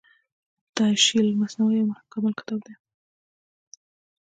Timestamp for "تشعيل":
0.75-1.25